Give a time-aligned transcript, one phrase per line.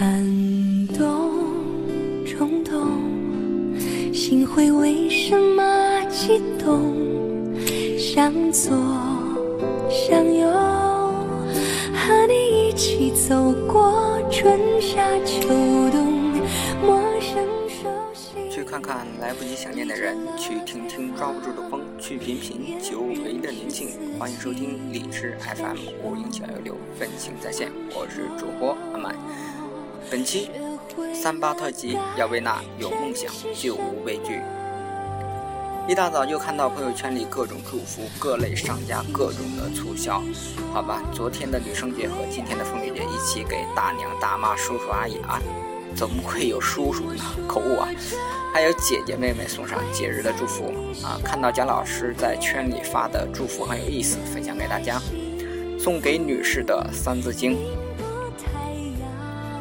[0.00, 0.08] 感
[0.96, 1.30] 动，
[2.24, 2.88] 冲动，
[4.14, 6.96] 心会为什么激动？
[7.98, 8.74] 向左，
[9.90, 10.48] 向右，
[11.92, 15.46] 和你一起走过春夏秋
[15.92, 16.08] 冬。
[18.66, 23.88] 看看来不及想念的人，去听听抓不住的风，去品品久违的宁静。
[24.16, 29.12] 欢迎收听荔枝 FM 五零九幺六，分情在线，我是主播阿麦。
[30.08, 30.50] 本期
[31.12, 34.40] 三八特辑，姚贝娜有梦想就无畏惧。
[35.88, 40.22] 一大早就看到朋友圈里各种祝福，各类商家各种的促销。
[40.72, 45.40] 好吧，昨天的女生节和今天的妇女节一起给大娘大妈、叔叔阿姨啊，
[45.96, 47.22] 怎么会有叔叔呢？
[47.48, 47.88] 口误啊！
[48.52, 50.72] 还有姐姐妹妹送上节日的祝福
[51.04, 51.18] 啊！
[51.24, 55.00] 看到贾老师在圈里发的祝福很有意思，分享给大家。
[55.78, 57.52] 送给女士的《三字经》：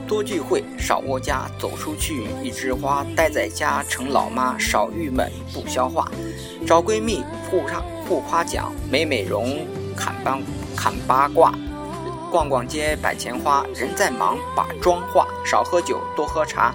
[0.09, 6.09] 多聚会，少窝家，走出去，一枝花；待在家，成老妈，少郁闷，不消化。
[6.65, 9.59] 找闺蜜，互夸互夸奖，美美容，
[9.95, 10.39] 砍八
[10.75, 11.53] 砍八卦。
[12.31, 13.63] 逛逛街，摆钱花。
[13.75, 15.27] 人在忙，把妆化。
[15.45, 16.73] 少喝酒，多喝茶，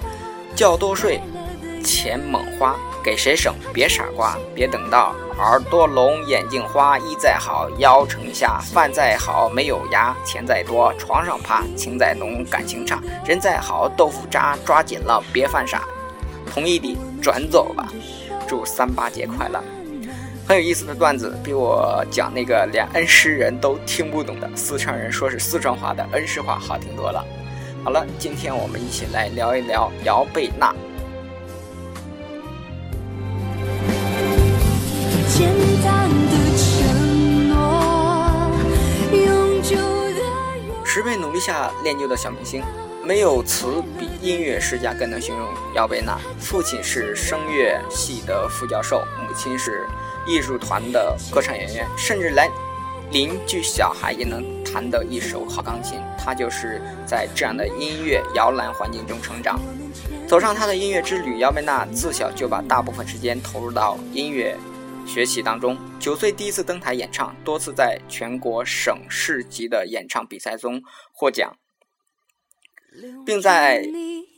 [0.55, 1.21] 觉多睡。
[1.83, 3.55] 钱猛花，给谁省？
[3.71, 6.99] 别傻瓜，别等到耳朵聋、眼睛花。
[6.99, 10.17] 衣再好，腰成下；饭再好，没有牙。
[10.25, 11.63] 钱再多，床上趴。
[11.77, 12.99] 情再浓，感情差。
[13.27, 14.57] 人再好，豆腐渣。
[14.65, 15.85] 抓紧了，别犯傻。
[16.51, 17.87] 同意的转走吧。
[18.49, 19.63] 祝三八节快乐！
[20.47, 27.25] 很有意思的段子，比我讲那个连恩施人都听不懂的四川人说是四川话的恩施话好听多了。
[27.83, 30.75] 好了，今天我们一起来聊一聊姚贝娜。
[41.45, 42.63] 下练就的小明星，
[43.05, 43.67] 没有词
[43.99, 46.19] 比音乐世家更能形容姚贝娜。
[46.41, 49.87] 父亲是声乐系的副教授，母亲是
[50.27, 52.51] 艺术团的歌唱演员，甚至连
[53.11, 56.01] 邻居小孩也能弹得一手好钢琴。
[56.17, 59.61] 他就是在这样的音乐摇篮环境中成长，
[60.27, 61.41] 走上他的音乐之旅。
[61.41, 64.57] 姚贝娜自小就把大部分时间投入到音乐。
[65.07, 70.83] 学习当中，九岁第一次登台演唱，多次在全国省市级的演唱比赛中
[71.13, 71.57] 获奖，
[73.25, 73.85] 并在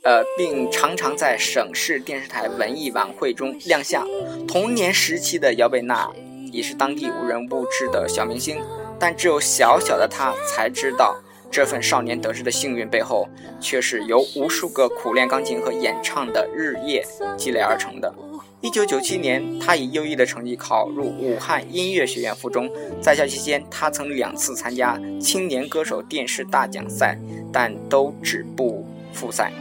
[0.03, 4.07] 呃，并常常在省市电视台文艺晚会中亮相。
[4.47, 6.09] 童年时期的姚贝娜
[6.51, 8.61] 已是当地无人不知的小明星，
[8.99, 11.19] 但只有小小的她才知道，
[11.51, 13.27] 这份少年得志的幸运背后，
[13.59, 17.03] 却是由无数个苦练钢琴和演唱的日夜
[17.37, 18.13] 积累而成的。
[18.59, 22.67] 一九九七年，他以优异的成绩考入武汉音乐学院附中。
[22.99, 27.15] 在校期间，他曾两次参加青年歌手电视大奖赛，
[27.53, 29.51] 但都止步复赛。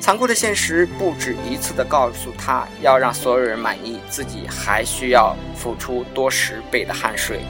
[0.00, 7.40] 残酷的现实不止一次地告诉他，要让所有人满意，自己还需要付出多十倍的汗水。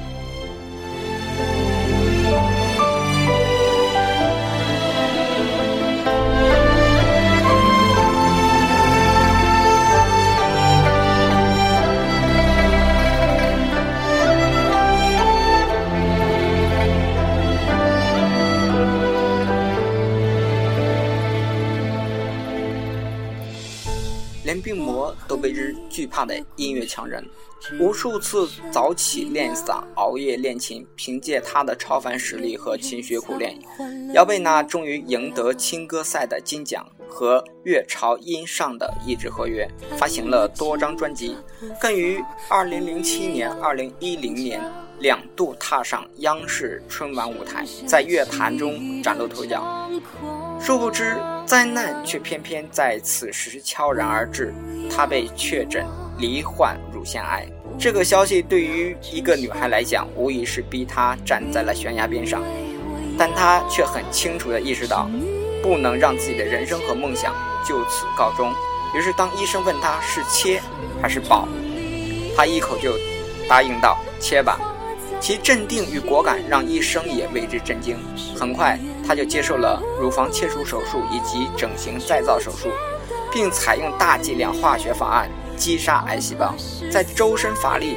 [25.96, 27.26] 惧怕的音乐强人，
[27.80, 33.58] 无数次早起练嗓、熬夜练琴，凭借他的超凡实力和勤学苦练，
[34.12, 41.34] 姚贝娜终于赢得青歌赛的金奖和乐潮音上的一纸合约，发行了多张专辑，
[41.80, 44.60] 更于2007年、2010年
[44.98, 49.90] 两度踏上央视春晚舞台，在乐坛中崭露头角。
[50.60, 51.16] 殊不知。
[51.46, 54.52] 灾难却偏偏在此时悄然而至，
[54.90, 55.86] 她被确诊
[56.18, 57.46] 罹患乳腺癌。
[57.78, 62.42] 这个消息对于一个女孩来讲，无疑是逼她站在了悬崖边上。
[63.16, 65.08] 但她却很清楚地意识到，
[65.62, 67.32] 不能让自己的人生和梦想
[67.64, 68.52] 就此告终。
[68.94, 70.60] 于是，当医生问她是切
[71.00, 71.49] 还是保，
[72.37, 72.92] 她一口就
[73.49, 74.58] 答应道：“切吧。”
[75.20, 77.96] 其镇定与果敢让医生也为之震惊。
[78.38, 82.70] 很快，他就接受了乳房切除手术以及整形再造手术，
[83.32, 86.54] 并采用大剂量化学方案击杀癌细胞。
[86.92, 87.96] 在周身乏力、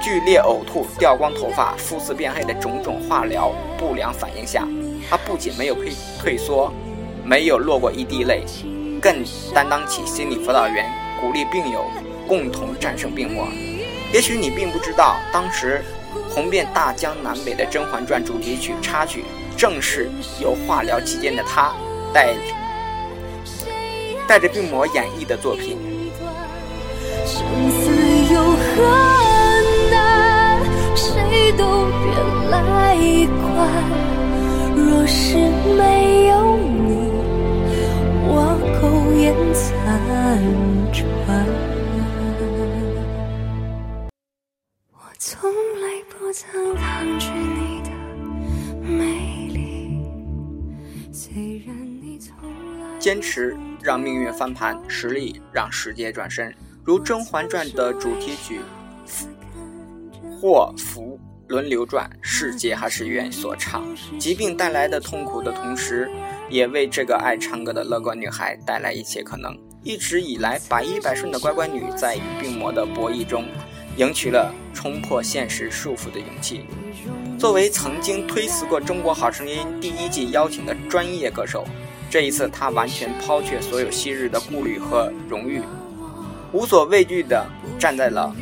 [0.00, 4.66] 剧烈呕吐、掉光头发、肤色变黑的种种化疗不良反应下，
[5.08, 6.72] 他不仅没有退退缩，
[7.24, 8.42] 没有落过一滴泪，
[9.00, 9.22] 更
[9.54, 10.90] 担当起心理辅导员，
[11.20, 11.84] 鼓励病友
[12.26, 13.46] 共同战胜病魔。
[14.12, 15.84] 也许你并不知道，当时。
[16.28, 19.24] 红遍大江南北的《甄嬛传》主题曲插曲，
[19.56, 20.08] 正是
[20.40, 21.72] 由化疗期间的她
[22.12, 22.34] 带
[24.26, 25.78] 带着病魔演绎的作品。
[34.76, 35.36] 若是
[35.76, 37.10] 没有你，
[38.26, 39.64] 我苟延残
[40.92, 40.98] 喘。
[52.98, 56.52] 坚持让命运翻盘，实力让世界转身。
[56.84, 58.60] 如《甄嬛传》的主题曲
[60.40, 63.84] 《祸福轮流转》，世界还是愿所唱。
[64.18, 66.10] 疾病带来的痛苦的同时，
[66.50, 69.56] 也为这个爱唱歌的乐观女孩带来一切可能。
[69.84, 73.44] 一直以来百依百顺的乖乖女，在与病魔的博弈中，
[73.96, 76.66] 赢取了冲破现实束缚的勇气。
[77.38, 81.64] 作为曾经推辞过《中国好声音》第一季邀请的专业歌手，
[82.10, 85.62] 这一次他完全抛却所有昔日的顾虑和荣誉。
[86.52, 87.46] 无所畏惧地
[87.78, 88.34] 站在了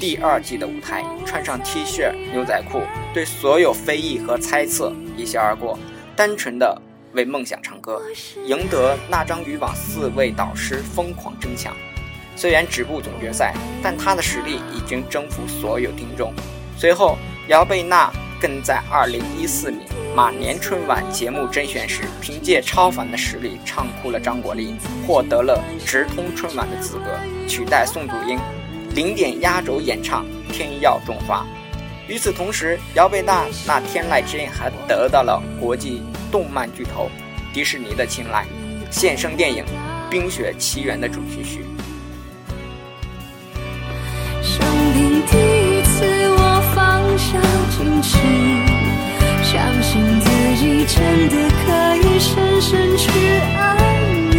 [0.00, 2.82] 第二季的舞台，穿上 T 恤、牛仔裤，
[3.14, 5.78] 对所有非议和猜测一笑而过，
[6.16, 6.82] 单纯的
[7.12, 8.02] 为梦想唱歌，
[8.44, 11.72] 赢得那张渔网四位导师疯狂争抢。
[12.34, 16.34] 虽然止步总决赛，但他的实力已经征服所有听众。
[16.76, 17.16] 随后，
[17.46, 19.80] 姚贝娜更在2014年。
[20.14, 24.74] 马年春晚节目甄选时，凭借超凡的实力唱哭了张国立，
[25.06, 28.38] 获得了直通春晚的资格，取代宋祖英，
[28.94, 31.40] 零点压轴演唱《天耀中华》。
[32.06, 37.10] 与此同时，姚贝娜那天籁之音还得到了国际动漫巨头
[37.52, 38.46] 迪士尼的青睐，
[38.90, 39.64] 现身电影
[40.10, 41.64] 《冰雪奇缘》的主题曲。
[44.42, 44.60] 生
[44.92, 45.53] 平第一次，我
[47.34, 48.16] 放下矜持。
[49.42, 51.34] 相信自己真的
[51.64, 53.10] 可以深深去
[53.56, 53.60] 爱
[54.30, 54.38] 你，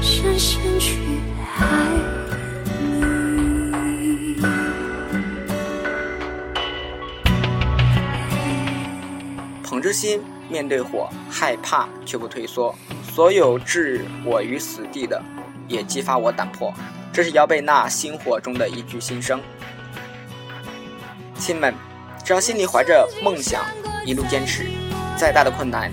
[0.00, 0.98] 深深去
[1.58, 1.60] 爱
[2.66, 4.36] 你。
[9.62, 15.22] 捧着心面对火，害怕却不退缩，所有置我于死地的，
[15.72, 16.72] 也激发我胆魄。
[17.12, 19.40] 这是姚贝娜星火中的一句心声。
[21.36, 21.74] 亲们，
[22.24, 23.64] 只要心里怀着梦想，
[24.04, 24.66] 一路坚持，
[25.16, 25.90] 再大的困难，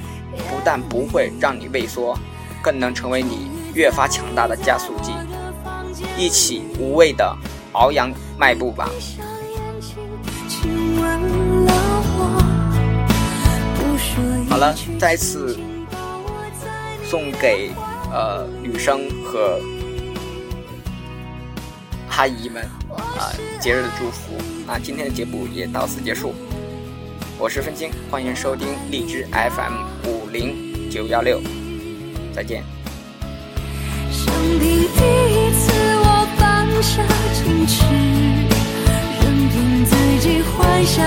[0.50, 2.18] 不但不会让你畏缩，
[2.62, 5.12] 更能成为你越发强大的加速剂。
[6.18, 7.36] 一起无畏的
[7.74, 8.90] 昂扬迈步吧！
[14.50, 15.58] 好了，再次
[17.04, 17.72] 送给
[18.12, 19.60] 呃女生和
[22.10, 24.34] 阿姨们啊节日的祝福。
[24.68, 26.34] 那今天的节目也到此结束，
[27.38, 31.40] 我是分清，欢迎收听荔枝 FM 五零九幺六，
[32.36, 32.64] 再见。
[34.12, 35.72] 生平第一次，
[36.04, 37.02] 我放下
[37.34, 37.86] 矜持，
[39.22, 41.00] 任凭自己幻想。